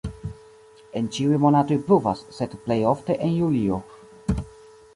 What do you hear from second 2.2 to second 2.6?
sed